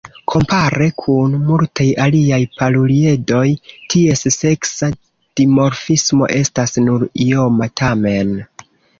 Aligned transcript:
Kompare 0.33 0.85
kun 0.99 1.33
multaj 1.49 1.85
aliaj 2.05 2.39
paruliedoj, 2.61 3.43
ties 3.93 4.23
seksa 4.35 4.89
dimorfismo 5.41 6.31
estas 6.39 6.73
nur 6.87 7.05
ioma 7.27 7.69
tamen. 7.83 8.33